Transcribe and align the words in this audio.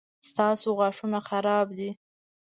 ستاسو 0.29 0.67
غاښونه 0.79 1.19
خراب 1.27 1.67
دي 1.77 1.89